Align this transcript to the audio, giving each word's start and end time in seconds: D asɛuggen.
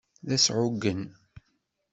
D 0.27 0.29
asɛuggen. 0.35 1.03